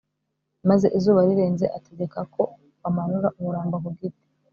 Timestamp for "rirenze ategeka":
1.27-2.19